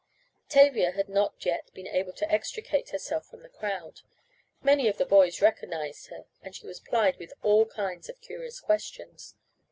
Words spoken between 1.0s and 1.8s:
not yet